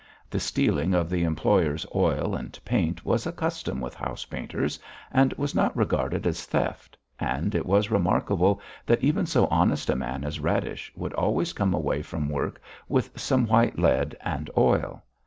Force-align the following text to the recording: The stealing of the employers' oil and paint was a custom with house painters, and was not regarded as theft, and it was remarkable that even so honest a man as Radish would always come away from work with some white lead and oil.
The 0.31 0.39
stealing 0.39 0.95
of 0.95 1.11
the 1.11 1.21
employers' 1.23 1.85
oil 1.93 2.33
and 2.33 2.57
paint 2.65 3.05
was 3.05 3.27
a 3.27 3.31
custom 3.31 3.79
with 3.79 3.93
house 3.93 4.25
painters, 4.25 4.79
and 5.11 5.31
was 5.33 5.53
not 5.53 5.77
regarded 5.77 6.25
as 6.25 6.43
theft, 6.43 6.97
and 7.19 7.53
it 7.53 7.67
was 7.67 7.91
remarkable 7.91 8.59
that 8.87 9.03
even 9.03 9.27
so 9.27 9.45
honest 9.51 9.91
a 9.91 9.95
man 9.95 10.23
as 10.23 10.39
Radish 10.39 10.91
would 10.95 11.13
always 11.13 11.53
come 11.53 11.75
away 11.75 12.01
from 12.01 12.29
work 12.29 12.59
with 12.89 13.11
some 13.15 13.45
white 13.45 13.77
lead 13.77 14.15
and 14.21 14.49
oil. 14.57 15.03